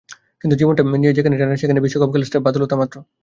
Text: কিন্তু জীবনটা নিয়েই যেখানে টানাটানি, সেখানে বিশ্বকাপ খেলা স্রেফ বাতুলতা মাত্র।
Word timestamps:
কিন্তু 0.41 0.55
জীবনটা 0.55 0.81
নিয়েই 0.93 1.17
যেখানে 1.17 1.35
টানাটানি, 1.35 1.61
সেখানে 1.61 1.83
বিশ্বকাপ 1.85 2.09
খেলা 2.11 2.25
স্রেফ 2.27 2.43
বাতুলতা 2.43 2.75
মাত্র। 2.81 2.95